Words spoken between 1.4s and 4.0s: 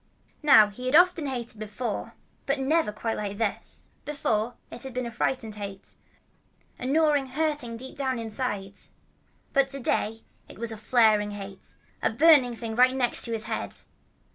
before, but never quite like this.